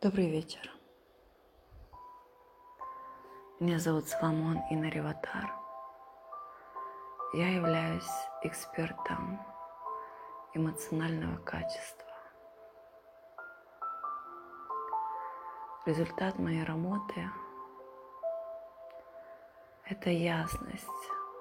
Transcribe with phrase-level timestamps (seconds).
[0.00, 0.70] Добрый вечер.
[3.58, 5.52] Меня зовут Соломон Инариватар.
[7.32, 8.08] Я являюсь
[8.44, 9.44] экспертом
[10.54, 12.12] эмоционального качества.
[15.84, 17.28] Результат моей работы–
[19.84, 20.86] это ясность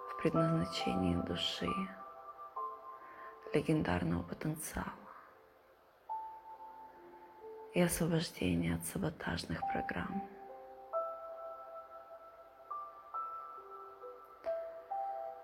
[0.10, 1.70] в предназначении души,
[3.54, 4.97] легендарного потенциала
[7.78, 10.28] и освобождение от саботажных программ.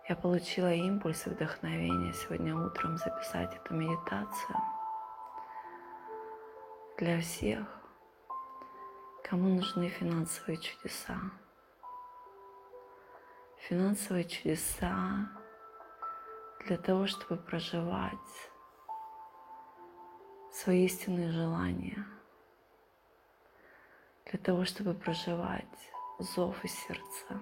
[0.10, 4.58] Я получила импульс и вдохновение сегодня утром записать эту медитацию
[6.98, 7.68] для всех,
[9.24, 11.20] кому нужны финансовые чудеса.
[13.60, 15.30] Финансовые чудеса
[16.66, 18.50] для того, чтобы проживать
[20.52, 22.04] свои истинные желания,
[24.34, 25.64] для того, чтобы проживать
[26.18, 27.40] зов из сердца,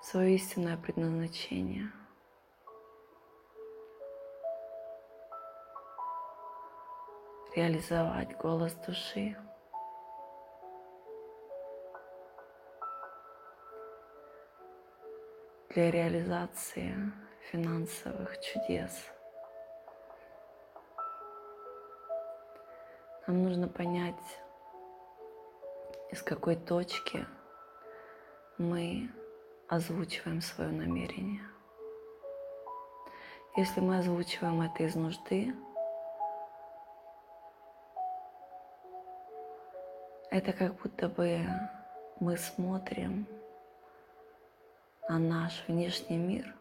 [0.00, 1.92] свое истинное предназначение.
[7.54, 9.36] Реализовать голос души.
[15.74, 16.94] Для реализации
[17.50, 19.10] финансовых чудес–
[23.30, 24.40] Нам нужно понять,
[26.10, 27.24] из какой точки
[28.58, 29.08] мы
[29.68, 31.44] озвучиваем свое намерение.
[33.56, 35.54] Если мы озвучиваем это из нужды,
[40.32, 41.46] это как будто бы
[42.18, 43.28] мы смотрим
[45.08, 46.52] на наш внешний мир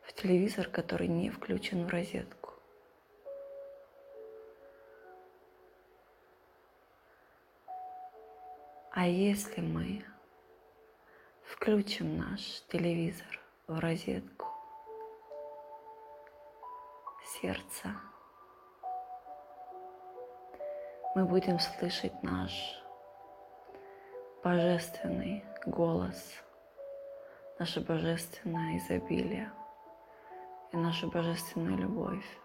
[0.00, 2.55] в телевизор, который не включен в розетку.
[8.98, 10.02] А если мы
[11.42, 14.46] включим наш телевизор в розетку
[17.22, 17.94] сердца,
[21.14, 22.82] мы будем слышать наш
[24.42, 26.32] божественный голос,
[27.58, 29.52] наше божественное изобилие
[30.72, 32.38] и нашу божественную любовь.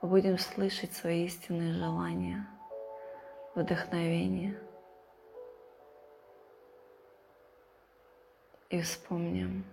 [0.00, 2.46] Мы будем слышать свои истинные желания,
[3.56, 4.62] вдохновение–
[8.70, 9.64] и вспомним,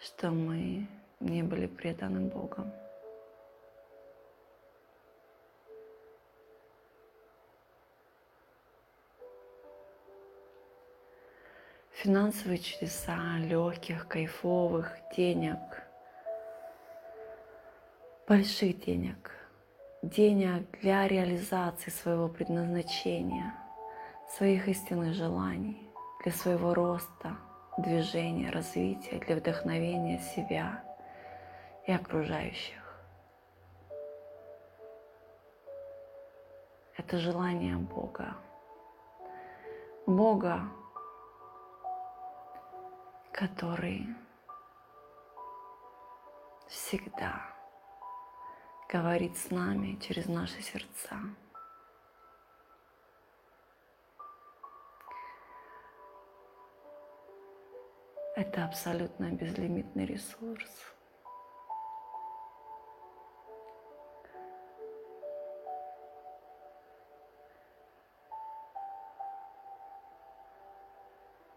[0.00, 0.86] что мы
[1.20, 2.72] не были преданы Богом.
[11.92, 15.58] Финансовые чудеса легких, кайфовых денег,
[18.26, 19.32] больших денег,
[20.02, 23.52] денег для реализации своего предназначения–
[24.28, 25.90] своих истинных желаний,
[26.22, 27.36] для своего роста,
[27.78, 30.84] движения, развития, для вдохновения себя
[31.86, 32.78] и окружающих.
[36.96, 38.36] Это желание Бога.
[40.06, 40.68] Бога,
[43.32, 44.06] который
[46.66, 47.40] всегда
[48.88, 51.16] говорит с нами через наши сердца.
[58.40, 60.70] Это абсолютно безлимитный ресурс.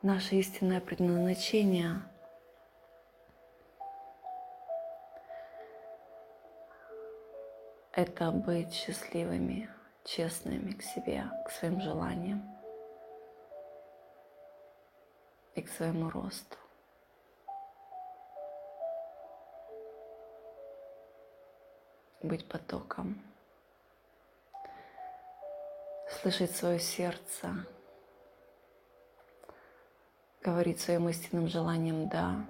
[0.02, 1.98] Наше истинное предназначение–
[7.92, 9.70] это быть счастливыми,
[10.04, 12.42] честными к себе, к своим желаниям
[15.54, 16.58] и к своему росту.
[22.24, 23.20] Быть потоком,
[26.10, 27.66] слышать свое сердце,
[30.42, 32.46] говорить своим истинным желанием «да».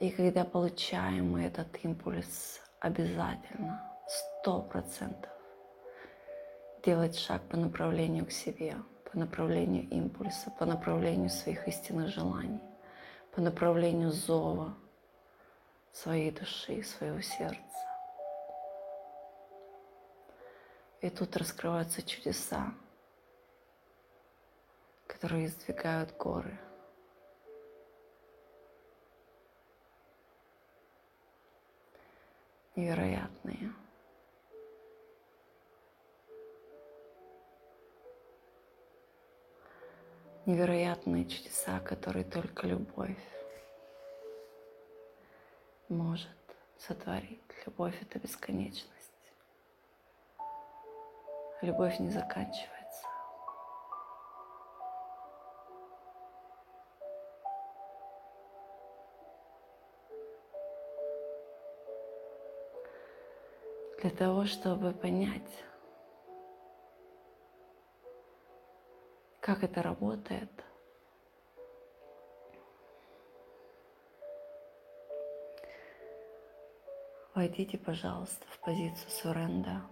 [0.00, 5.30] И когда получаем мы этот импульс, обязательно, сто процентов,
[6.84, 8.76] делать шаг по направлению к себе,
[9.10, 12.60] по направлению импульса, по направлению своих истинных желаний,
[13.32, 14.74] по направлению зова–
[15.94, 17.60] своей души, своего сердца.
[21.00, 22.74] И тут раскрываются чудеса,
[25.06, 26.58] которые издвигают горы.
[32.76, 33.72] невероятные.
[40.44, 43.33] Невероятные чудеса, которые только любовь
[45.88, 46.28] может
[46.78, 47.40] сотворить.
[47.66, 48.90] Любовь— это бесконечность.
[51.60, 52.74] Любовь не заканчивается.
[64.00, 65.64] Для того, чтобы понять,
[69.40, 70.50] как это работает,
[77.34, 79.82] войдите, пожалуйста, в позицию суренда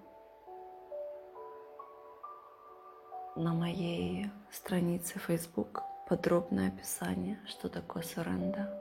[3.35, 8.79] на моей странице Facebook подробное описание, что такое суренда.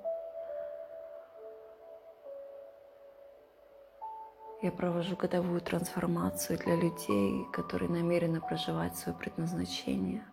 [4.62, 10.24] Я провожу годовую трансформацию для людей, которые намерены проживать свое предназначение,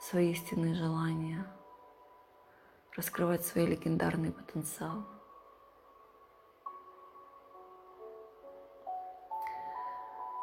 [0.00, 1.46] свои истинные желания,
[2.96, 5.13] раскрывать свой легендарный потенциал.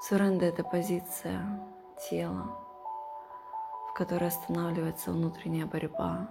[0.01, 1.41] Суренда– это позиция
[2.09, 2.57] тела,
[3.89, 6.27] в которой останавливается внутренняя борьба.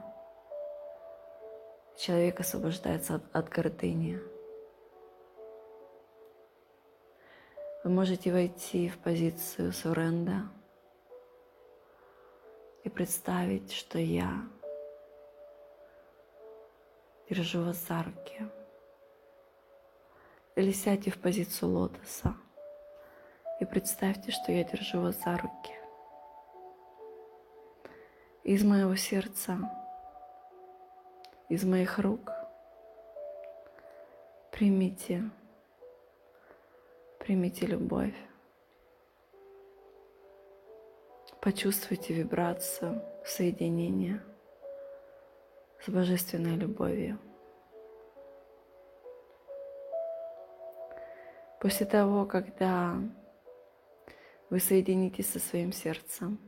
[1.97, 4.19] Человек освобождается от, от гордыни–
[7.83, 10.51] Вы можете войти в позицию суренда
[12.85, 14.47] и представить, что я
[17.31, 18.47] держу вас за руки.
[20.57, 22.37] Или сядьте в позицию лотоса
[23.61, 25.75] и представьте, что я держу вас за руки.
[28.43, 29.59] Из моего сердца,
[31.49, 32.33] из моих рук
[34.51, 35.31] примите
[37.21, 38.15] Примите любовь.
[41.41, 44.21] Почувствуйте вибрацию соединения
[45.85, 47.19] с божественной любовью.
[51.61, 52.97] После того, когда
[54.51, 56.39] вы соединитесь со своим сердцем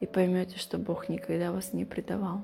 [0.00, 2.40] и поймете, что Бог никогда вас не предавал,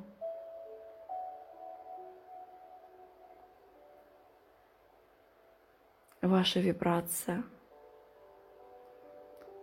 [6.20, 7.42] ваша вибрация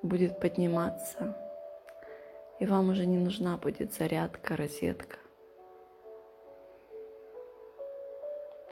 [0.02, 1.38] будет подниматься,
[2.60, 5.18] и вам уже не нужна будет зарядка, розетка.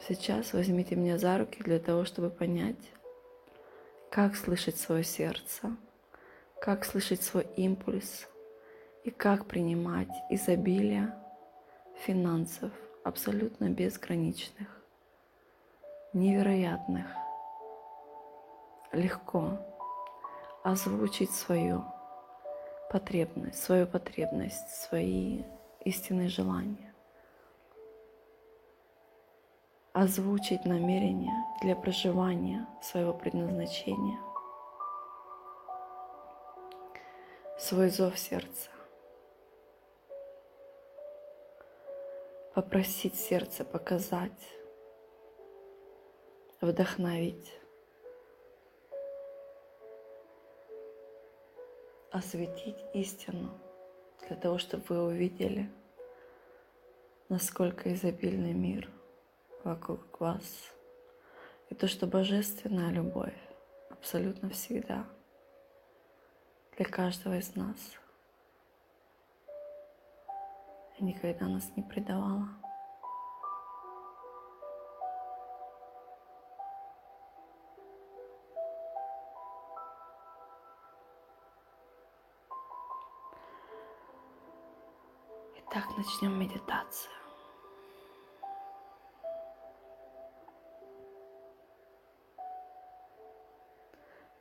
[0.07, 2.91] Сейчас возьмите меня за руки для того, чтобы понять,
[4.15, 5.75] как слышать свое сердце,
[6.61, 8.29] как слышать свой импульс
[9.03, 11.13] и как принимать изобилие
[12.05, 12.71] финансов
[13.03, 14.69] абсолютно безграничных,
[16.13, 17.07] невероятных,
[18.93, 19.59] легко
[20.63, 21.83] озвучить свою
[22.89, 25.43] потребность, свою потребность, свои
[25.83, 26.84] истинные желания.
[29.95, 34.19] Озвучить намерение для проживания своего предназначения.
[37.57, 38.69] Свой зов сердца.
[42.53, 44.31] Попросить сердце показать,
[46.59, 47.57] вдохновить
[52.11, 53.49] осветить истину,
[54.27, 55.69] для того, чтобы вы увидели,
[57.29, 58.89] насколько изобильный мир
[59.65, 60.71] вокруг вас.
[61.69, 63.35] И то, что божественная любовь
[63.89, 65.05] абсолютно всегда
[66.77, 67.77] для каждого из нас
[70.99, 72.47] и никогда нас не предавала.
[85.57, 87.24] Итак, начнем медитацию.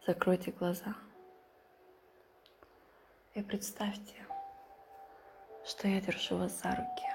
[0.06, 0.94] Закройте глаза
[3.34, 4.14] и представьте,
[5.64, 7.06] что я держу вас за руки.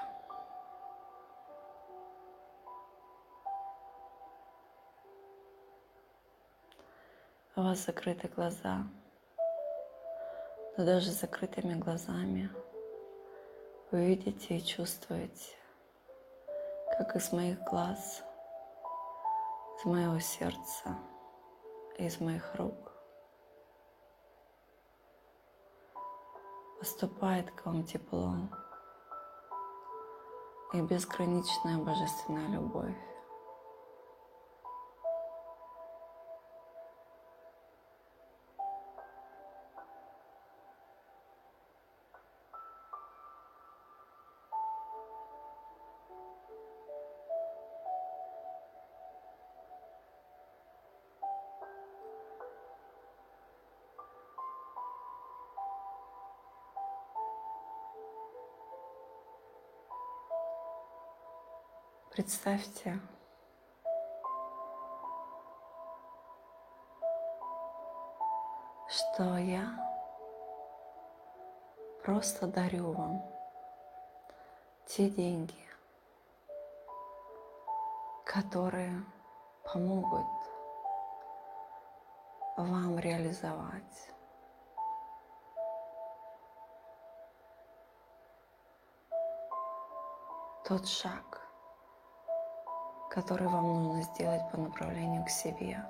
[7.56, 8.86] У вас закрыты глаза,
[10.76, 12.50] но даже закрытыми глазами–
[13.90, 15.56] вы видите и чувствуете,
[16.96, 18.22] как из моих глаз,
[19.76, 20.96] из моего сердца,
[22.00, 22.92] из моих рук
[26.78, 28.36] поступает к вам тепло
[30.72, 32.96] и безграничная божественная любовь.
[62.10, 62.98] Представьте,
[68.88, 69.64] что я
[72.02, 73.22] просто дарю вам
[74.86, 75.54] те деньги,
[78.24, 79.04] которые
[79.62, 80.26] помогут
[82.56, 84.10] вам реализовать
[90.64, 91.49] тот шаг,
[93.10, 95.84] который вам нужно сделать по направлению к себе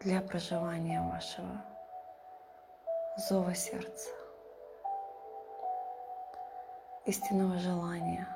[0.00, 1.64] для проживания вашего
[3.28, 4.10] зова сердца,
[7.06, 8.28] истинного желания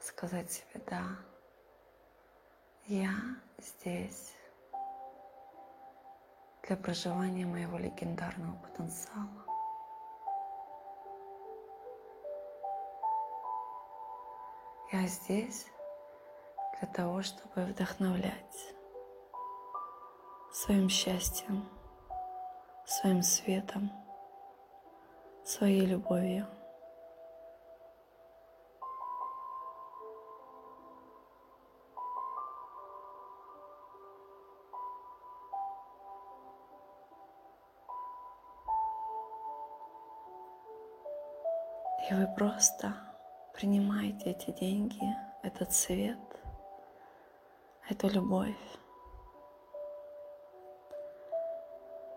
[0.00, 1.02] сказать себе «да».
[2.86, 3.10] Я
[3.58, 4.32] здесь
[6.62, 9.45] для проживания моего легендарного потенциала.
[14.92, 15.66] Я здесь
[16.78, 18.74] для того, чтобы вдохновлять
[20.52, 21.68] своим счастьем,
[22.84, 23.90] своим светом,
[25.44, 26.46] своей любовью.
[42.08, 43.15] И вы просто
[43.56, 46.18] принимаете эти деньги, этот свет,
[47.88, 48.54] эту любовь.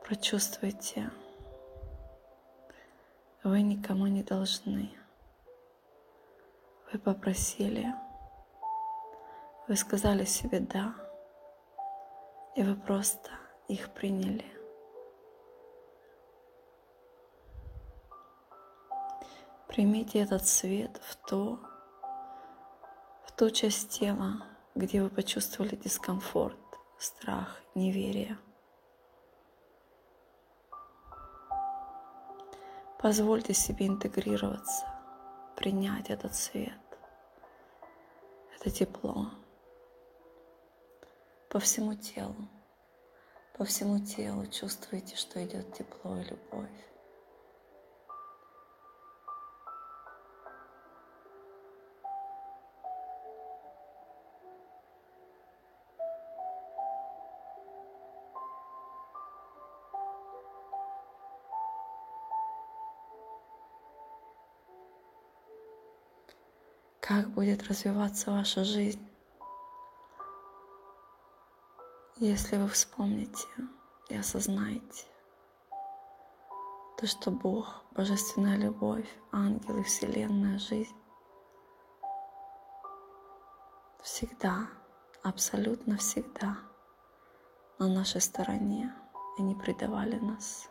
[0.03, 1.09] Прочувствуйте,
[3.43, 4.91] вы никому не должны.
[6.91, 7.87] Вы попросили,
[9.67, 10.93] вы сказали себе «да»,
[12.55, 13.29] и вы просто
[13.69, 14.58] их приняли.
[19.79, 21.57] Примите этот свет в то,
[23.23, 24.45] в ту часть тела,
[24.75, 26.59] где вы почувствовали дискомфорт,
[26.97, 28.37] страх, неверие.
[33.01, 34.85] Позвольте себе интегрироваться,
[35.55, 36.73] принять этот свет,
[38.57, 39.31] это тепло
[41.47, 42.49] по всему телу.
[43.57, 46.89] По всему телу чувствуете, что идет тепло и любовь.
[67.09, 69.03] Как будет развиваться ваша жизнь,
[72.17, 73.47] если вы вспомните
[74.09, 75.07] и осознаете
[76.99, 80.95] то, что Бог, Божественная любовь, ангелы, Вселенная, жизнь
[84.03, 84.67] всегда,
[85.23, 86.59] абсолютно всегда
[87.79, 88.93] на нашей стороне
[89.39, 90.69] и не предавали нас.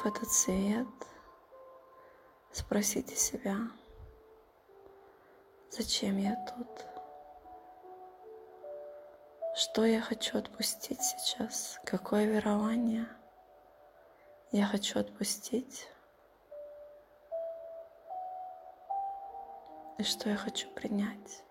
[0.00, 0.86] Приняв этот свет,
[2.52, 3.56] спросите себя,
[5.70, 6.86] зачем я тут?
[9.54, 11.78] Что я хочу отпустить сейчас?
[11.84, 13.06] Какое верование
[14.52, 15.88] я хочу отпустить?
[19.98, 21.42] И что я хочу принять?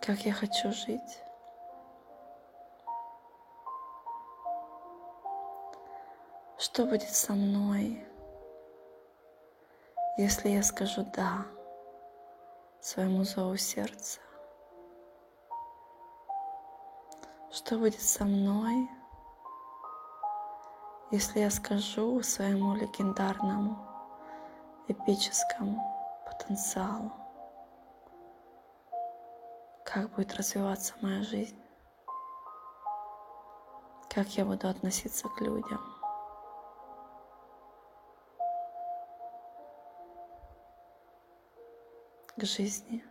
[0.00, 1.22] Как я хочу жить?
[6.60, 8.06] Что будет со мной,
[10.18, 11.46] если я скажу «да»
[12.82, 14.20] своему зову сердца?
[17.50, 18.90] Что будет со мной,
[21.10, 23.78] если я скажу своему легендарному,
[24.86, 25.82] эпическому
[26.26, 27.10] потенциалу?
[29.86, 31.58] Как будет развиваться моя жизнь?
[34.10, 35.99] Как я буду относиться к людям?
[42.40, 43.04] К жизни.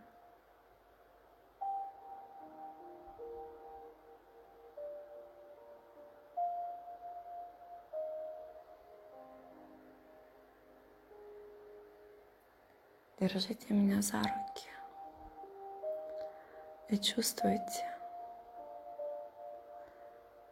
[13.20, 14.68] Держите меня за руки
[16.88, 17.60] и чувствуйте,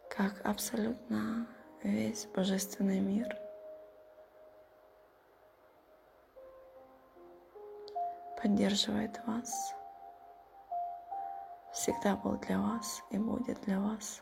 [0.09, 1.47] как абсолютно
[1.83, 3.48] весь божественный мир
[8.41, 9.75] поддерживает вас,
[11.73, 14.21] всегда был для вас и будет для вас.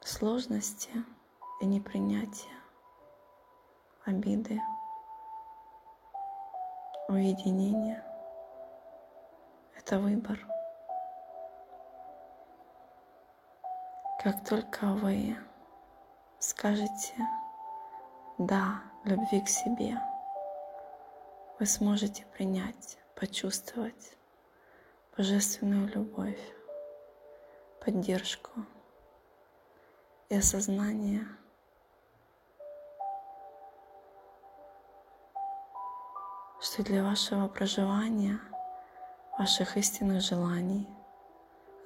[0.00, 0.90] Сложности
[1.60, 2.54] и непринятие,
[4.06, 4.60] обиды,
[7.08, 8.02] уединение—
[9.76, 10.38] это выбор.
[14.22, 15.36] Как только вы
[16.38, 17.14] скажете
[18.38, 19.98] «да» любви к себе,
[21.60, 24.16] вы сможете принять, почувствовать
[25.16, 26.40] божественную любовь,
[27.84, 28.50] поддержку
[30.28, 31.28] и осознание–
[36.60, 38.38] что для вашего проживания,
[39.38, 40.86] ваших истинных желаний,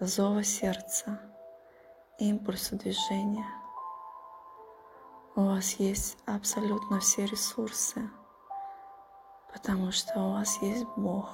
[0.01, 1.21] зова сердца,
[2.19, 3.47] импульса движения,
[5.37, 8.11] у вас есть абсолютно все ресурсы,
[9.55, 11.31] потому что у вас есть Бог,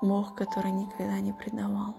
[0.00, 1.96] Бог, который никогда не предавал.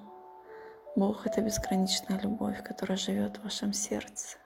[0.95, 4.37] Бог— это безграничная любовь, которая живет в вашем сердце.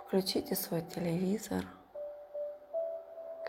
[0.00, 1.64] Включите свой телевизор,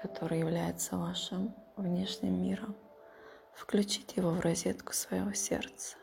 [0.02, 2.76] который является вашим внешним миром.
[3.54, 5.98] Включите его в розетку своего сердца.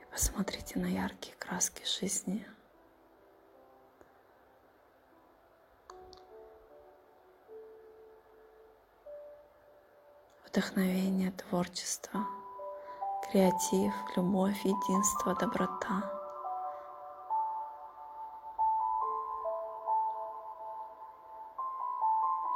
[0.00, 2.44] И посмотрите на яркие краски жизни.
[10.58, 12.26] Вдохновение, творчество,
[13.22, 16.02] креатив, любовь, единство, доброта–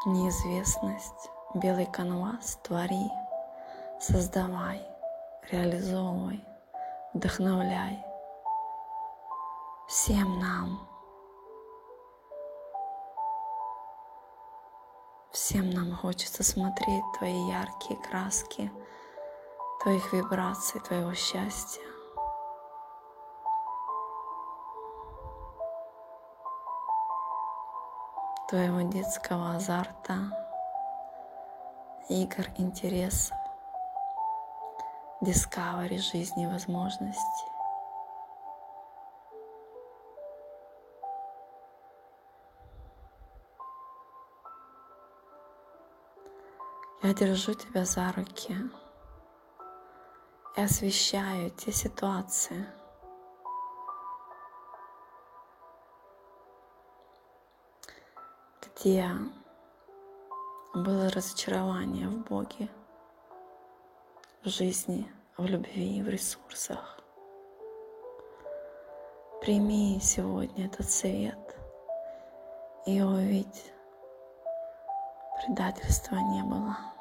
[0.06, 3.08] неизвестность, белый канвас, твори,
[4.00, 4.84] создавай,
[5.52, 6.44] реализовывай,
[7.14, 8.04] вдохновляй.
[9.86, 10.88] Всем нам,
[15.32, 18.70] всем нам хочется смотреть твои яркие краски,
[19.82, 21.82] твоих вибраций, твоего счастья.
[28.48, 30.14] твоего детского азарта,
[32.10, 33.34] игр, интересов,
[35.22, 37.51] discovery жизни возможностей.
[47.04, 48.54] Я держу тебя за руки
[50.56, 52.64] и освещаю те ситуации,
[58.76, 59.10] где
[60.74, 62.68] было разочарование в Боге,
[64.44, 67.00] в жизни, в любви, в ресурсах.
[69.40, 71.56] Прими сегодня этот совет
[72.86, 73.72] и увидь,
[75.44, 76.91] предательства не было.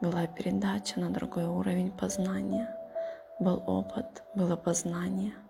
[0.00, 2.74] Была передача на другой уровень познания,
[3.38, 5.34] был опыт, было познание–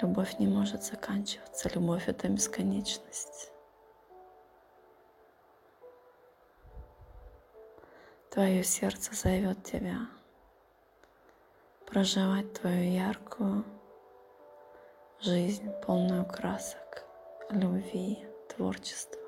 [0.00, 1.68] Любовь не может заканчиваться.
[1.74, 3.50] Любовь— это бесконечность.
[8.30, 10.06] Твое сердце зовет тебя
[11.84, 13.64] проживать твою яркую
[15.20, 17.04] жизнь, полную красок,
[17.50, 19.20] любви, творчества,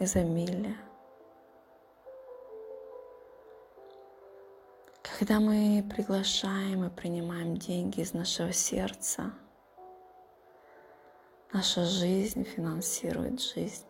[0.00, 0.76] изобилия.
[5.18, 9.32] Когда мы приглашаем и принимаем деньги из нашего сердца—
[11.54, 13.86] Наша жизнь финансирует жизнь.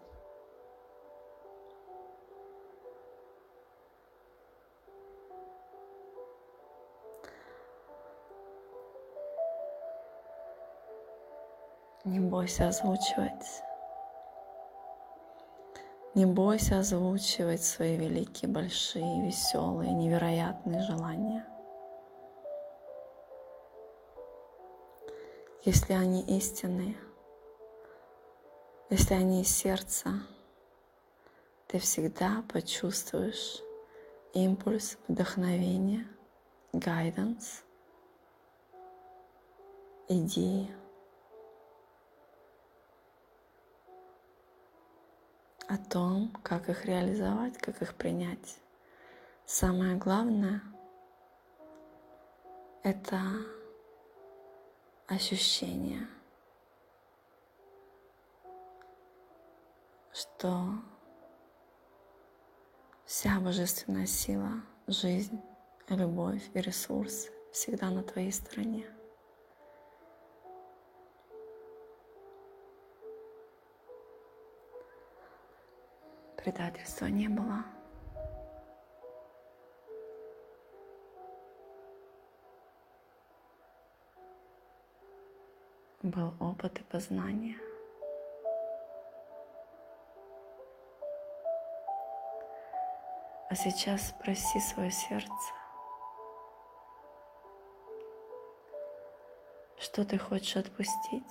[12.05, 13.33] Не бойся озвучивать.
[16.15, 21.45] Не бойся озвучивать свои великие, большие, веселые, невероятные желания.
[25.65, 26.97] Если они истинные–
[28.91, 30.21] если они из сердца,
[31.67, 33.63] ты всегда почувствуешь
[34.35, 36.07] импульс вдохновения,
[36.73, 37.65] гайденс,
[40.09, 40.71] идеи.
[45.75, 48.59] О том, как их реализовать, как их принять.
[49.45, 50.63] Самое главное—
[52.83, 53.21] это
[55.09, 56.07] ощущение—
[60.13, 60.79] что
[63.05, 65.41] Вся божественная сила, жизнь,
[65.89, 68.94] любовь и ресурсы всегда на твоей стороне.
[76.45, 77.65] Предательства не было.
[86.03, 87.57] Был опыт и познание.
[93.49, 95.31] А сейчас спроси свое сердце,
[99.79, 101.23] что ты хочешь отпустить.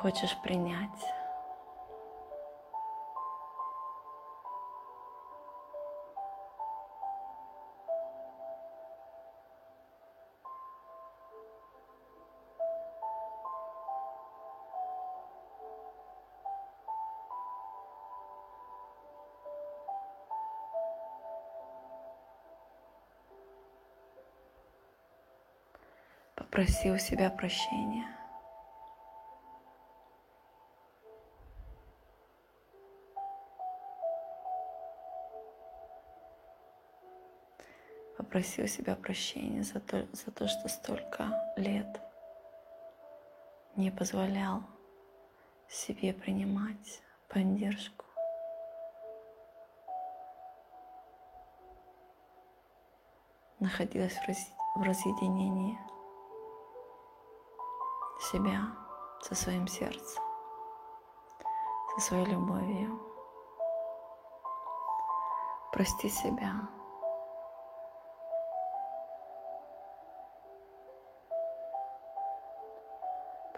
[0.00, 0.88] Хочешь принять.
[26.36, 28.19] Попроси у себя прощения.
[38.30, 42.00] Попроси себя прощения за то, за то, что столько лет
[43.74, 44.62] не позволял
[45.68, 48.04] себе принимать поддержку.
[53.58, 54.14] Находилась
[54.76, 55.76] в разъединении
[58.30, 58.60] себя
[59.22, 60.22] со своим сердцем,
[61.96, 62.96] со своей любовью.
[65.72, 66.70] Прости себя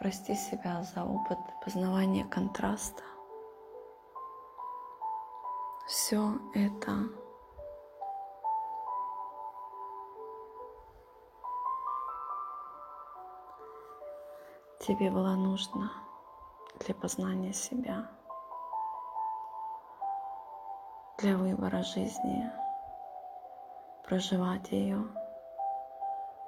[0.02, 3.04] Прости себя за опыт познавания контраста.
[5.86, 7.08] Все это
[14.80, 15.92] тебе было нужно
[16.80, 18.10] для познания себя,
[21.18, 22.50] для выбора жизни,
[24.04, 25.21] проживать ее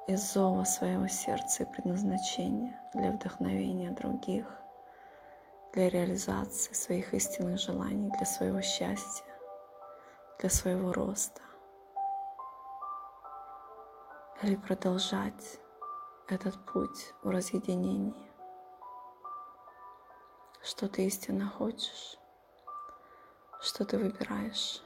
[0.07, 4.47] из зова своего сердца и предназначения для вдохновения других,
[5.73, 9.25] для реализации своих истинных желаний, для своего счастья,
[10.39, 11.41] для своего роста.
[14.43, 15.59] Или продолжать
[16.29, 18.31] этот путь в разъединении.
[20.63, 22.19] Что ты истинно хочешь,
[23.61, 24.83] что ты выбираешь.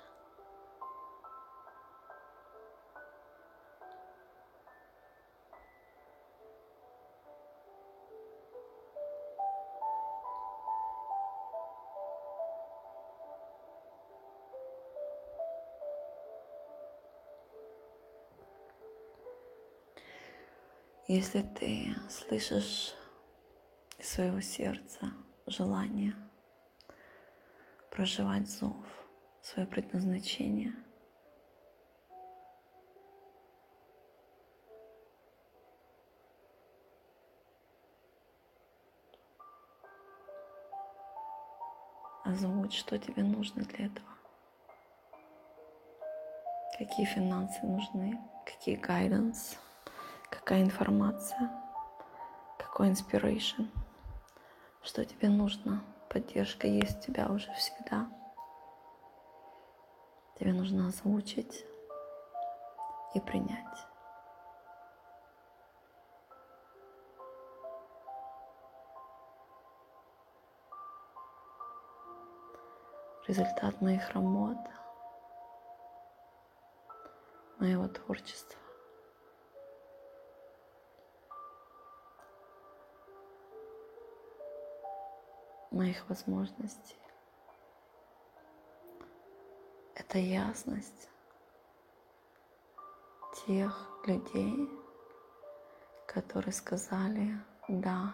[21.11, 22.95] Если ты слышишь
[23.99, 25.11] из своего сердца
[25.47, 26.15] желание
[27.91, 28.77] проживать зов,
[29.41, 30.75] свое предназначение,
[42.23, 44.09] озвучь, что тебе нужно для этого.
[46.77, 49.59] Какие финансы нужны, какие гайденс
[50.31, 51.51] какая информация,
[52.59, 53.69] какой inspiration,
[54.83, 55.83] что тебе нужно.
[56.09, 58.09] Поддержка есть у тебя уже всегда.
[60.39, 61.67] Тебе нужно озвучить
[63.15, 63.65] и принять.
[73.27, 74.57] Результат моих работ,
[77.59, 78.59] моего творчества.
[85.79, 86.99] Моих возможностей.
[89.95, 91.09] Это ясность
[93.47, 94.69] тех людей,
[96.09, 98.13] которые сказали «да»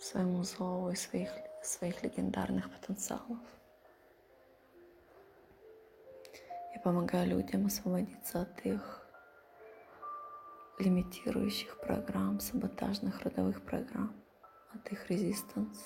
[0.00, 1.30] своему зову и своих,
[1.62, 3.38] своих легендарных потенциалов.
[6.74, 9.06] Я помогаю людям освободиться от их
[10.80, 14.12] лимитирующих программ, саботажных родовых программ,
[14.74, 15.78] от их резистанс,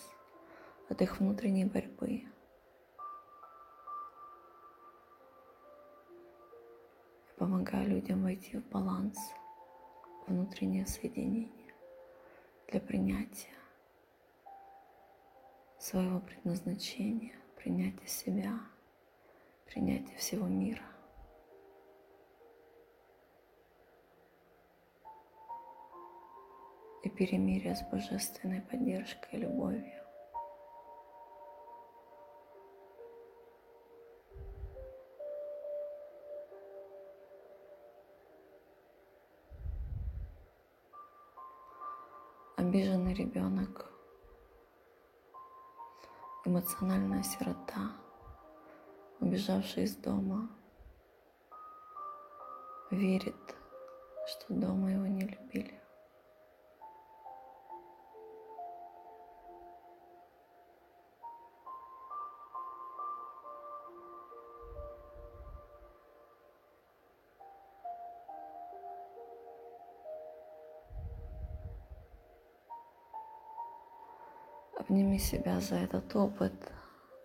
[0.91, 2.25] от их внутренней борьбы.
[7.29, 9.17] Я помогаю людям войти в баланс,
[10.27, 11.75] внутреннее соединение
[12.69, 13.55] для принятия
[15.79, 18.61] своего предназначения, принятия себя,
[19.67, 20.83] принятия всего мира.
[27.03, 30.00] и перемирие с божественной поддержкой и любовью.
[43.21, 43.87] Ребенок,
[46.47, 47.93] эмоциональная сирота,
[49.21, 50.49] убежавший из дома,
[52.91, 53.57] верит,
[54.27, 55.80] что дома его не любили.
[74.91, 76.53] Обними себя за этот опыт,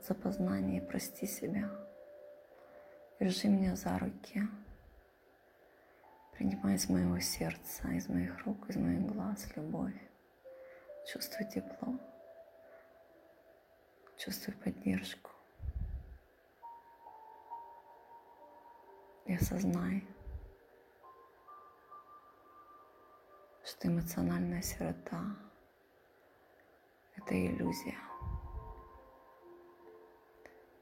[0.07, 1.67] за познание прости себя.
[3.19, 4.43] Держи меня за руки.
[6.33, 9.99] Принимай из моего сердца, из моих рук, из моих глаз любовь.
[11.11, 11.97] Чувствуй тепло.
[14.17, 15.31] Чувствуй поддержку.
[19.25, 20.07] И осознай,
[23.63, 25.35] что эмоциональная сирота
[27.25, 27.97] это иллюзия.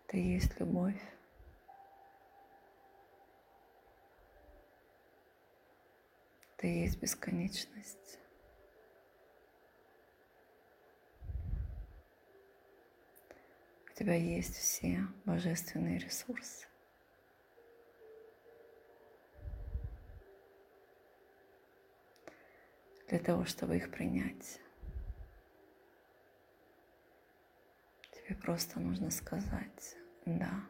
[0.06, 1.02] Это есть любовь.
[6.58, 8.20] Это есть бесконечность.
[13.90, 16.68] У тебя есть все божественные ресурсы.
[23.10, 24.63] для того, чтобы их принять.
[28.24, 30.64] Тебе просто нужно сказать «да»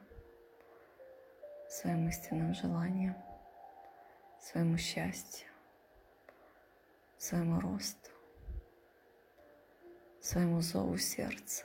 [1.70, 3.16] своим истинным желанием,
[4.40, 5.48] своему счастью,
[7.18, 8.10] своему росту,
[10.20, 11.64] своему зову сердца.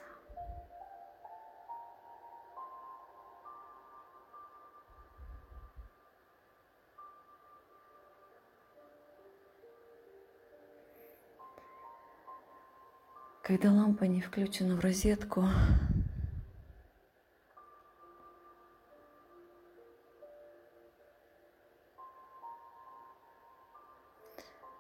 [13.49, 15.47] Когда лампа не включена в розетку,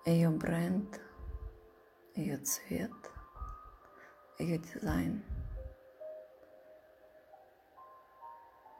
[0.04, 1.00] ее бренд,
[2.14, 2.92] ее цвет,
[4.38, 5.24] ее дизайн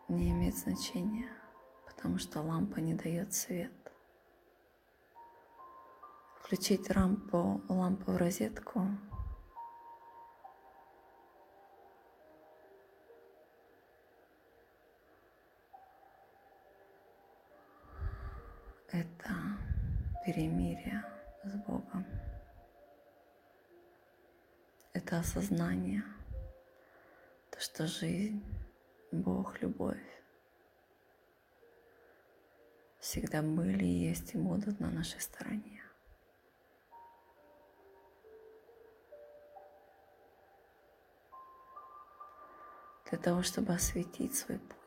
[0.08, 1.30] не имеет значения,
[1.86, 3.72] потому что лампа не дает свет.
[6.42, 8.86] Включить лампу, лампу в розетку
[18.92, 19.34] это
[20.24, 21.04] перемирие
[21.44, 22.06] с Богом.
[24.92, 26.02] Это осознание,
[27.50, 28.42] то, что жизнь,
[29.12, 29.98] Бог, любовь
[32.98, 35.82] всегда были, есть и будут на нашей стороне.
[43.08, 44.77] Для того, чтобы осветить свой путь.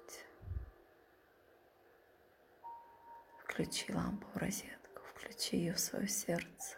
[3.51, 6.77] Включи лампу в розетку, включи ее в свое сердце.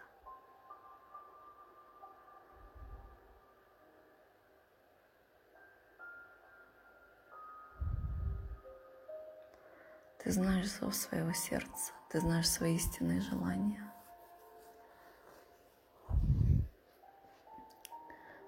[10.18, 13.94] Ты знаешь зов своего сердца, ты знаешь свои истинные желания.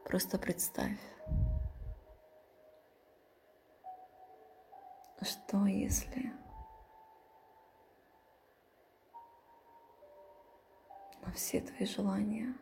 [0.04, 0.98] Просто представь,
[5.22, 6.34] что если
[11.25, 12.56] на все твои желания,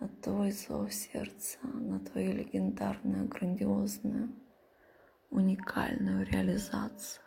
[0.00, 4.34] на твой зов сердца, на твою легендарную, грандиозную,
[5.30, 7.24] уникальную реализацию.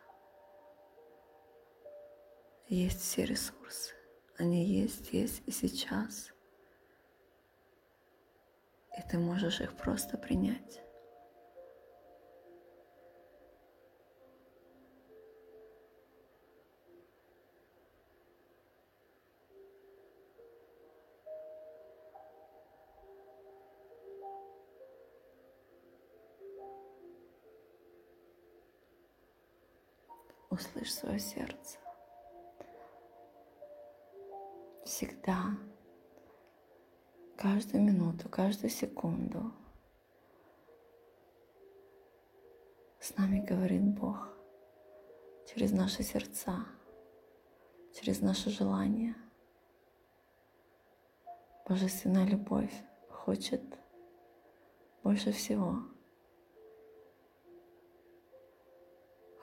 [2.68, 3.94] Есть все ресурсы.
[4.38, 6.34] Они есть здесь и сейчас.
[8.98, 10.85] И ты можешь их просто принять.
[30.56, 31.78] услышь свое сердце.
[34.86, 35.58] Всегда,
[37.36, 39.52] каждую минуту, каждую секунду
[43.00, 44.30] с нами говорит Бог
[45.48, 46.66] через наши сердца,
[47.94, 49.16] через наши желания.
[51.68, 52.74] Божественная любовь
[53.10, 53.64] хочет
[55.04, 55.84] больше всего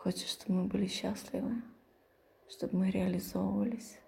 [0.02, 1.62] Хочет, чтобы мы были счастливы,
[2.48, 4.00] чтобы мы реализовывались,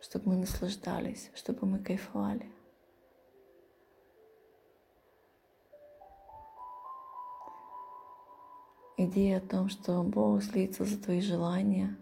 [0.00, 2.48] чтобы мы наслаждались, чтобы мы кайфовали.
[8.98, 11.98] Идея о том, что Бог злится за твои желания,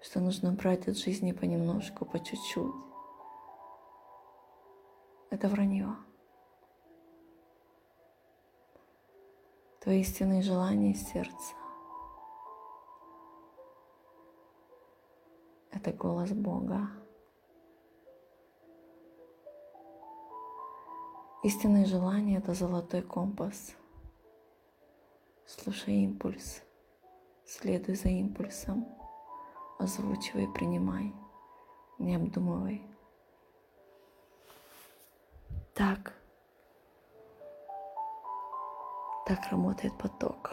[0.00, 2.74] что нужно брать от жизни понемножку, по чуть-чуть,
[5.28, 5.94] это вранье.
[9.84, 11.54] Твои истинные желания сердца—
[15.70, 16.88] это голос Бога.
[21.42, 23.76] Истинные желания— это золотой компас.
[25.44, 26.62] Слушай импульс,
[27.44, 28.88] следуй за импульсом,
[29.78, 31.14] озвучивай, принимай,
[31.98, 32.88] не обдумывай.
[35.74, 36.14] Так,
[39.26, 40.52] так работает поток.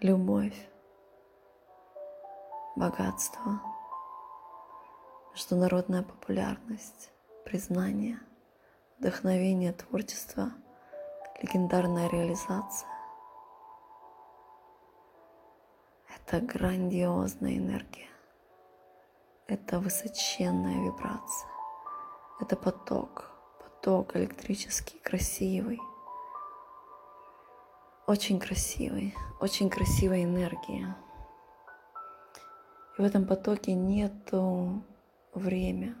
[0.00, 0.68] Любовь,
[2.74, 3.60] богатство,
[5.32, 7.12] международная популярность,
[7.44, 8.18] признание,
[8.98, 10.50] вдохновение, творчество,
[11.40, 12.88] легендарная реализация.
[16.16, 18.10] Это грандиозная энергия.
[19.46, 21.50] Это высоченная вибрация.
[22.40, 23.31] Это поток,
[23.82, 25.80] поток электрический, красивый.
[28.06, 30.96] Очень красивый, очень красивая энергия.
[32.96, 34.84] И в этом потоке нету
[35.34, 35.96] время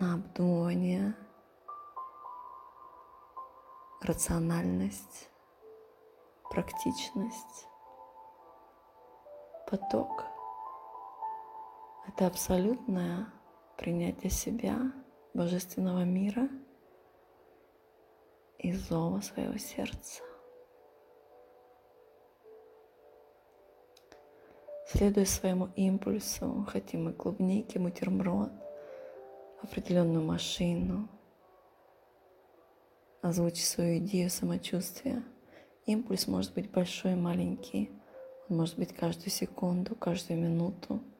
[0.00, 1.14] на обдумывание,
[4.00, 5.28] рациональность,
[6.50, 7.68] практичность.
[9.70, 10.24] Поток—
[12.08, 13.32] это абсолютное
[13.76, 14.92] принятие себя,
[15.36, 16.48] божественного мира
[18.58, 20.22] и зова своего сердца.
[24.88, 28.50] Следуя своему импульсу, хотим мы клубники, бутерброд,
[29.62, 31.08] определенную машину,
[33.20, 35.22] озвучить свою идею самочувствия.
[35.84, 37.90] Импульс может быть большой и маленький,
[38.48, 41.02] он может быть каждую секунду, каждую минуту–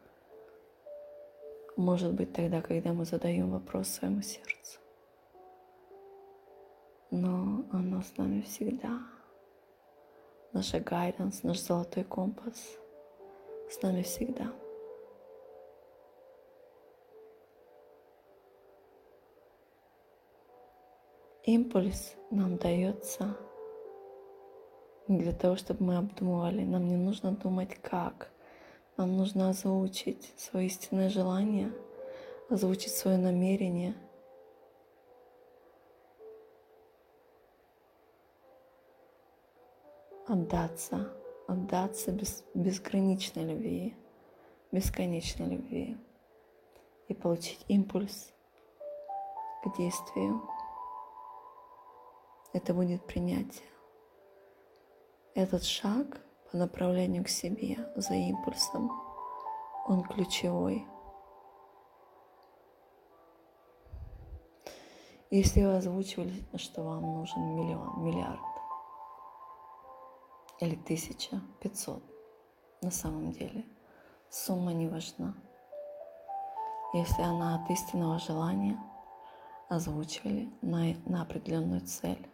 [1.77, 4.81] может быть тогда, когда мы задаем вопрос своему сердцу.
[7.11, 9.01] Но оно с нами всегда.
[10.53, 12.79] Наша гайденс, наш золотой компас
[13.71, 14.53] с нами всегда.
[21.45, 23.37] Импульс нам дается
[25.07, 26.65] не для того, чтобы мы обдумывали.
[26.65, 28.33] Нам не нужно думать, как–
[28.97, 31.73] нам нужно озвучить свое истинное желание,
[32.49, 33.95] озвучить свое намерение.
[40.27, 41.13] Отдаться,
[41.47, 43.97] отдаться без, безграничной любви,
[44.73, 45.97] бесконечной любви
[47.09, 48.33] и получить импульс
[49.63, 50.43] к действию.
[52.53, 53.69] Это будет принятие.
[55.35, 56.21] Этот шаг—
[56.51, 58.91] по направлению к себе за импульсом.
[59.87, 60.87] Он ключевой.
[65.31, 68.41] Если вы озвучивали, что вам нужен миллион, миллиард
[70.61, 72.03] или тысяча, пятьсот,
[72.81, 73.65] на самом деле
[74.31, 75.35] сумма не важна.
[76.95, 78.79] Если она от истинного желания,
[79.69, 82.31] озвучили на, на определенную цель,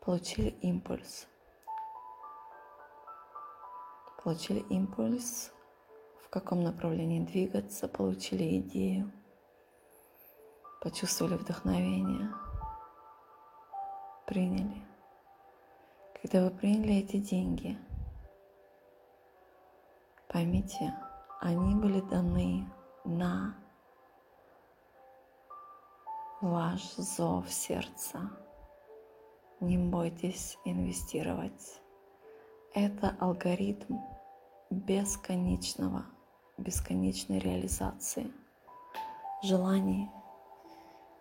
[0.00, 1.26] получили импульс–
[4.24, 5.52] получили импульс,
[6.24, 9.12] в каком направлении двигаться, получили идею,
[10.80, 12.30] почувствовали вдохновение,
[14.26, 14.82] приняли.
[16.22, 17.78] Когда вы приняли эти деньги,
[20.28, 20.94] поймите,
[21.42, 22.66] они были даны
[23.04, 23.54] на
[26.40, 28.30] ваш зов сердца.
[29.60, 31.82] Не бойтесь инвестировать.
[32.72, 33.98] Это алгоритм
[34.74, 36.06] бесконечного,
[36.58, 38.30] бесконечной реализации
[39.42, 40.10] желаний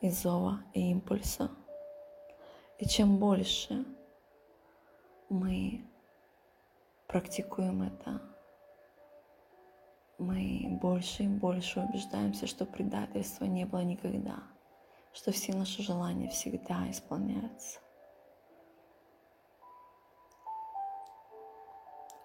[0.01, 1.51] и зова, и импульса.
[2.79, 3.85] И чем больше
[5.29, 5.85] мы
[7.07, 8.21] практикуем это,
[10.17, 14.43] мы больше и больше убеждаемся, что предательства не было никогда,
[15.13, 17.79] что все наши желания всегда исполняются.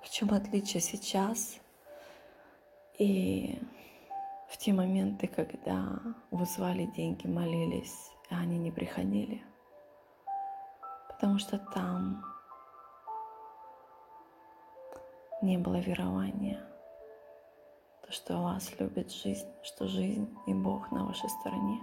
[0.08, 1.58] В чем отличие сейчас
[2.98, 3.60] и
[4.48, 6.00] в те моменты, когда
[6.30, 9.44] вы звали деньги, молились, а они не приходили?
[11.08, 12.24] Потому что там
[15.42, 16.66] не было верования,
[18.06, 21.82] то, что вас любит жизнь, что жизнь и Бог на вашей стороне.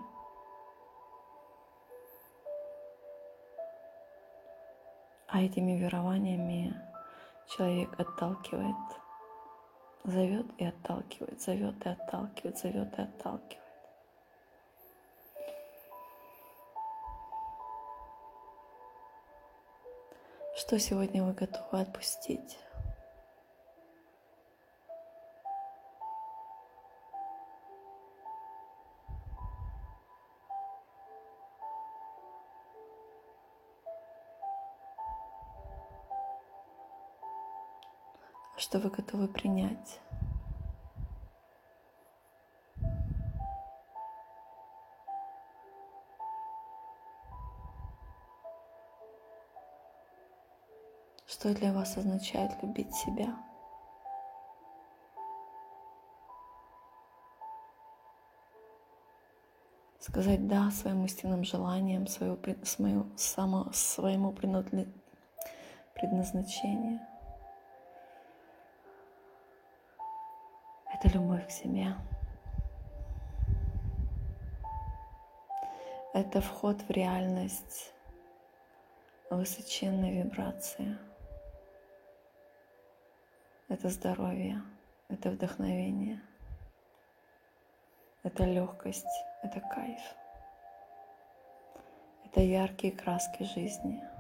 [5.28, 6.74] А этими верованиями
[7.48, 8.76] человек отталкивает,
[10.04, 13.62] зовет и отталкивает, зовет и отталкивает, зовет и отталкивает.
[20.56, 22.58] Что сегодня вы готовы отпустить?
[38.76, 40.02] Что вы готовы принять.
[51.26, 53.34] Что для вас означает любить себя?
[60.00, 64.34] Сказать «да» своим истинным желаниям, своему, своему, само, своему
[65.94, 67.00] предназначению–
[71.06, 71.94] это любовь к себе.
[76.14, 77.94] Это вход в реальность
[79.30, 80.98] высоченной вибрации.
[83.68, 84.62] Это здоровье,
[85.10, 86.22] это вдохновение,
[88.24, 89.06] это легкость,
[89.44, 90.02] это кайф.
[92.26, 94.04] Это яркие краски жизни–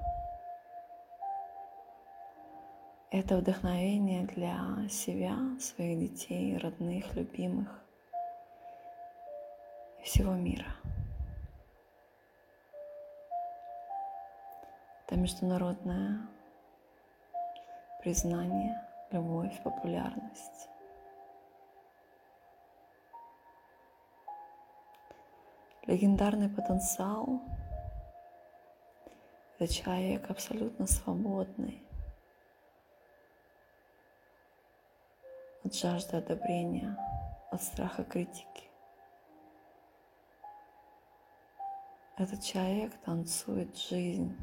[3.18, 7.82] Это вдохновение для себя, своих детей, родных, любимых
[10.03, 10.76] всего мира.
[15.07, 16.28] Это международное
[18.03, 20.68] признание, любовь, популярность.
[25.88, 27.39] Легендарный потенциал–
[29.57, 31.84] это человек абсолютно свободный,
[35.66, 36.95] от жажды одобрения,
[37.49, 38.70] от страха критики.
[42.18, 44.38] Этот человек танцует жизнь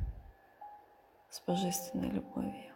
[1.31, 2.75] с божественной любовью.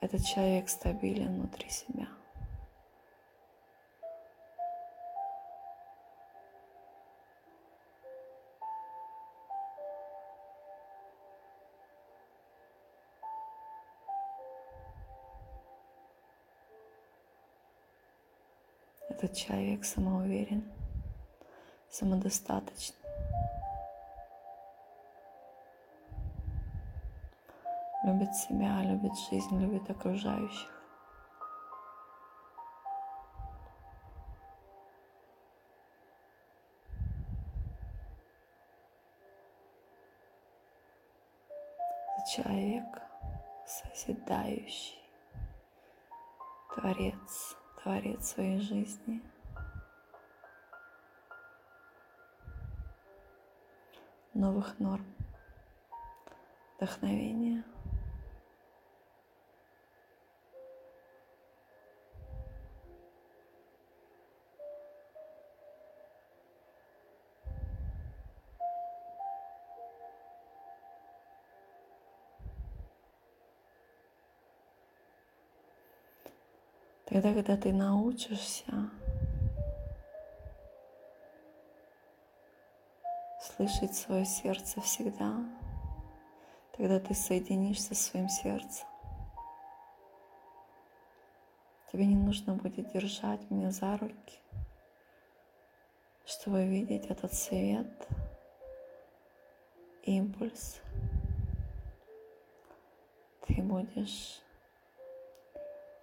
[0.00, 2.08] Этот человек стабилен внутри себя.
[19.28, 20.64] Этот человек самоуверен,
[21.90, 22.96] самодостаточный.
[28.04, 30.74] Любит себя, любит жизнь, любит окружающих.
[42.34, 42.84] человек
[43.66, 45.00] созидающий,
[46.74, 47.56] творец
[47.88, 49.22] творит своей жизни.
[54.34, 55.06] Новых норм,
[56.76, 57.64] вдохновения.
[77.08, 78.90] Тогда, когда ты научишься
[83.40, 85.42] слышать свое сердце всегда,
[86.76, 88.86] тогда ты соединишься со своим сердцем.
[91.90, 94.38] Тебе не нужно будет держать меня за руки,
[96.26, 98.06] чтобы видеть этот свет,
[100.02, 100.82] импульс.
[103.46, 104.42] Ты будешь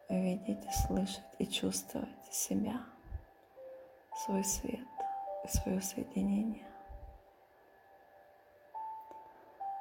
[0.09, 2.81] видеть, слышать и чувствовать себя,
[4.25, 4.87] свой свет
[5.43, 6.65] и свое соединение.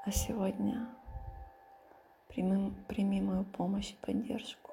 [0.05, 0.89] А сегодня
[2.29, 4.71] прими, прими мою помощь и поддержку.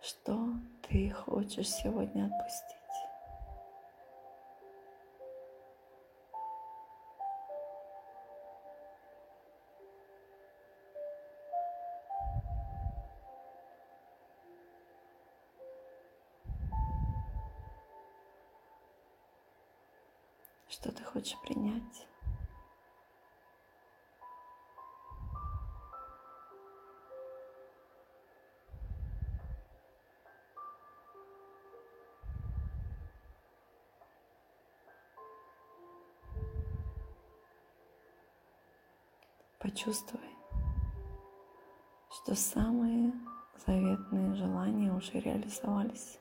[0.00, 0.54] Что
[0.88, 2.77] ты хочешь сегодня отпустить?
[21.18, 22.06] Хочешь принять?
[39.58, 40.20] Почувствуй,
[42.12, 43.12] что самые
[43.66, 46.20] заветные желания уже реализовались.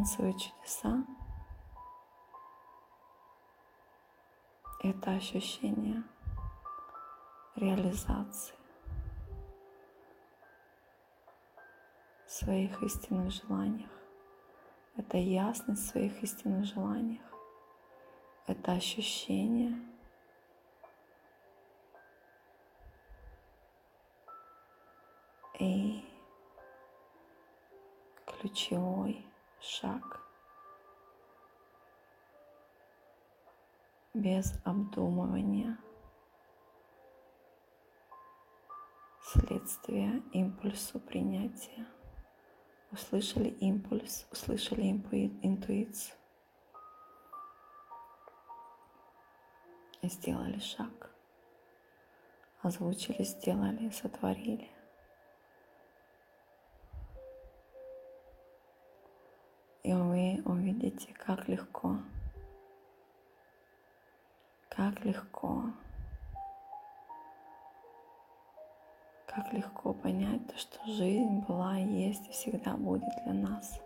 [0.00, 1.04] Финансовые чудеса–
[4.82, 6.02] это ощущение
[7.54, 8.54] реализации
[12.26, 13.90] своих истинных желаниях.
[14.96, 17.20] Это ясность в своих истинных желаниях.
[18.46, 19.78] Это ощущение
[25.58, 26.02] и
[28.24, 29.29] ключевой
[29.60, 30.20] шаг
[34.14, 35.78] без обдумывания
[39.22, 41.86] следствия импульсу принятия.
[42.90, 44.82] Услышали импульс, услышали
[45.42, 46.16] интуицию
[50.10, 51.10] сделали шаг.
[52.62, 54.70] Озвучили, сделали, сотворили.
[59.90, 61.96] И вы увидите, как легко,
[64.68, 65.64] как легко,
[69.26, 73.80] как легко понять то, что жизнь была, есть и всегда будет для нас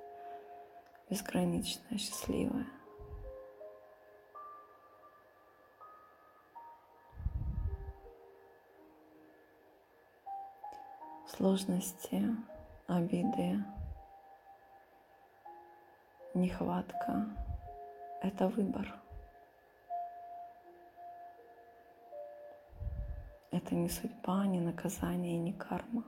[1.08, 2.66] безграничная, счастливая.
[11.28, 12.36] Сложности,
[12.88, 13.64] обиды,
[16.34, 17.26] нехватка—
[18.22, 18.92] это выбор.
[23.50, 26.04] Это не судьба, не наказание, не карма.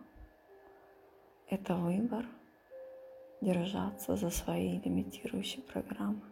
[1.49, 2.27] Это выбор
[3.41, 6.23] держаться за свои лимитирующие программы.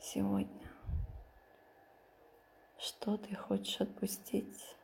[0.00, 0.68] Сегодня
[2.78, 4.77] что ты хочешь отпустить?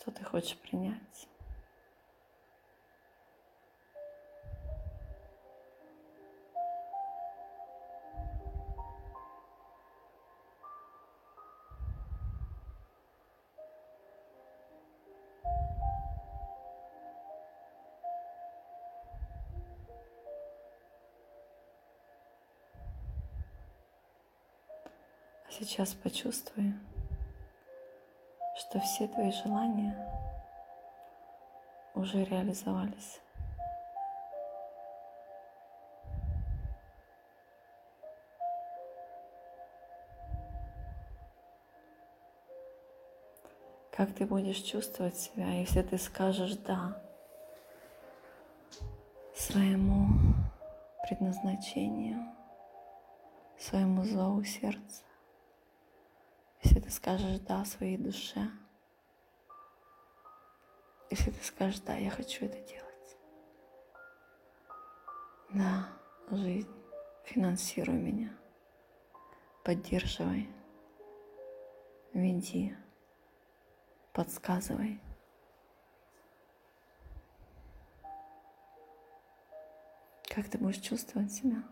[0.00, 1.28] Что ты хочешь принять.
[25.46, 26.72] А сейчас почувствуй,
[28.70, 29.96] что все твои желания
[31.96, 33.20] уже реализовались.
[43.90, 46.96] Как ты будешь чувствовать себя, если ты скажешь «да»
[49.34, 50.06] своему
[51.08, 52.24] предназначению,
[53.58, 55.02] своему зову сердца?
[56.70, 58.48] Если ты скажешь «да» своей душе,
[61.10, 63.16] если ты скажешь «да, я хочу это делать»,
[65.52, 65.88] да,
[66.30, 66.70] жизнь,
[67.24, 68.32] финансируй меня,
[69.64, 70.48] поддерживай,
[72.12, 72.76] веди.
[74.12, 75.00] Подсказывай.
[80.32, 81.64] Как ты будешь чувствовать себя?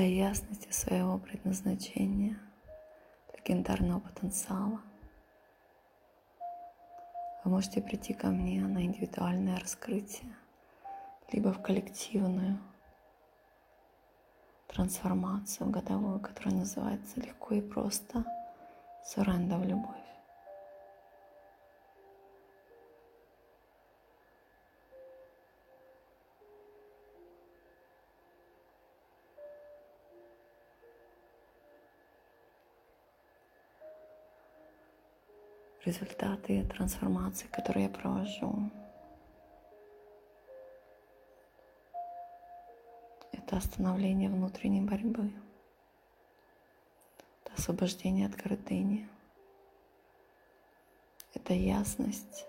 [0.00, 2.38] Для ясности своего предназначения,
[3.36, 4.80] легендарного потенциала.
[7.44, 10.34] Вы можете прийти ко мне на индивидуальное раскрытие,
[11.30, 12.58] либо в коллективную
[14.68, 18.24] трансформацию годовую, которая называется легко и просто
[19.04, 20.09] «Суренда в любовь».
[35.90, 38.70] Результаты трансформации, которые я провожу.
[43.32, 45.32] Это остановление внутренней борьбы,
[47.42, 49.08] это освобождение от гордыни,
[51.34, 52.46] это ясность,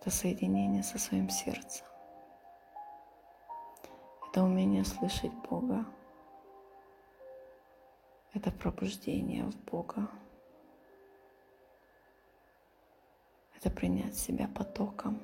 [0.00, 1.84] это соединение со своим сердцем,
[4.30, 5.84] это умение слышать Бога,
[8.32, 10.08] это пробуждение в Бога.
[13.60, 15.20] Это принять себя потоком.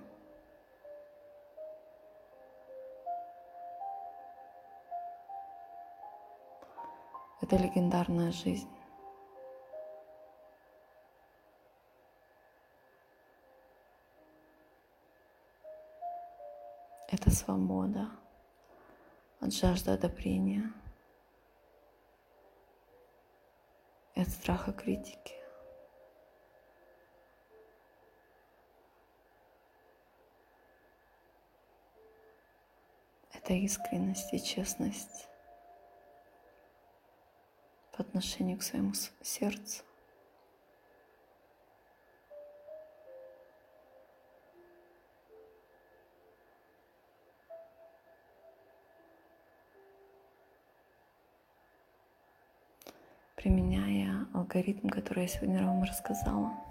[7.40, 8.68] Это легендарная жизнь.
[17.08, 18.10] Это свобода
[19.40, 20.72] от жажды одобрения–
[24.16, 25.34] и от страха критики.
[33.46, 35.28] Это искренность и честность
[37.92, 38.92] по отношению к своему
[39.22, 39.84] сердцу.
[53.36, 56.65] применяя алгоритм, который я сегодня вам рассказала.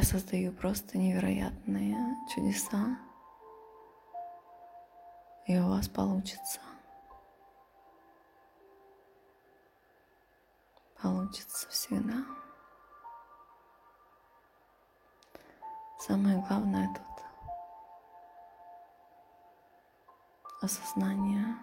[0.00, 2.98] Я создаю просто невероятные чудеса,
[5.46, 6.58] и у вас получится.
[11.02, 12.24] Получится всегда.
[15.98, 17.24] Самое главное тут
[20.62, 21.58] осознание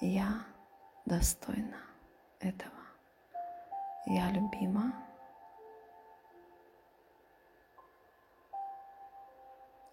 [0.00, 0.46] «Я
[1.06, 1.80] достойна
[2.38, 2.78] этого,
[4.06, 5.09] я любима».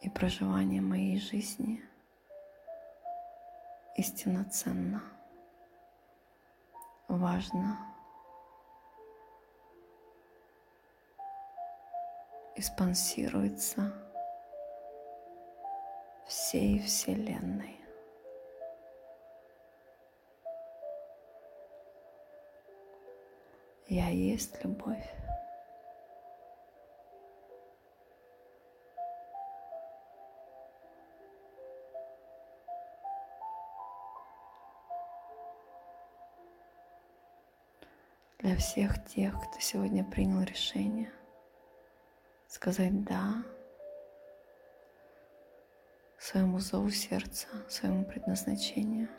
[0.08, 1.84] И проживание моей жизни
[3.98, 5.04] истинно ценно,
[7.10, 7.78] важно
[12.56, 13.94] и спонсируется
[16.26, 17.78] всей Вселенной.
[23.90, 25.27] Я есть любовь.
[38.48, 41.12] Для всех тех, кто сегодня принял решение
[42.48, 43.44] сказать «да»
[46.18, 49.10] своему зову сердца, своему предназначению.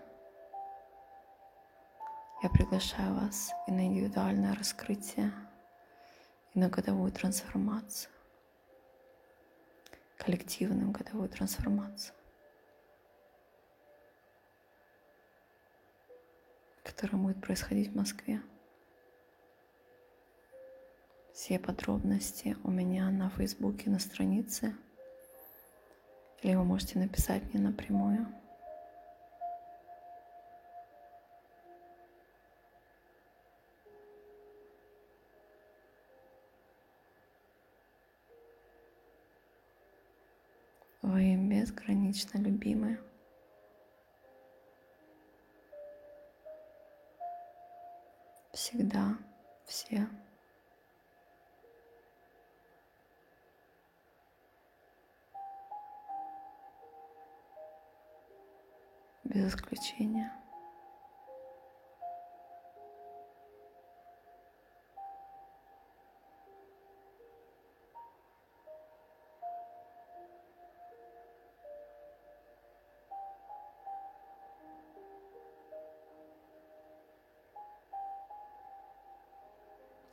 [2.43, 5.31] Я приглашаю вас и на индивидуальное раскрытие,
[6.55, 8.11] и на годовую трансформацию,
[10.17, 12.15] коллективную годовую трансформацию,
[16.83, 18.41] которая будет происходить в Москве.
[21.39, 24.75] Все подробности у меня на Фейсбуке, на странице.
[26.43, 28.27] Или вы можете написать мне напрямую.
[41.03, 42.99] Вы безгранично любимы.
[48.53, 49.17] Всегда
[49.67, 50.09] все.
[59.29, 60.33] Без исключения.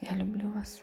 [0.02, 0.82] Я люблю вас.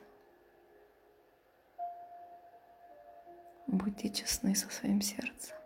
[3.66, 5.61] Будьте честны со своим сердцем.